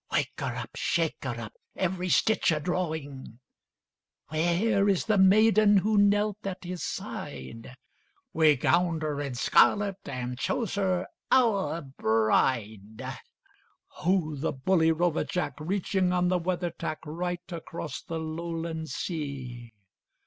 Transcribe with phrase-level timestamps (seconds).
[0.11, 0.71] —Wake her up!
[0.75, 1.53] Shake her up!
[1.75, 3.37] Every stitch a drawing!
[4.29, 7.75] Where is the maiden who knelt at his side?
[8.33, 13.15] We gowned her in scarlet, and chose her our bride:
[13.89, 19.71] Ho, the bully rover Jack, Reaching on the weather tack, Right across the Lowland sea!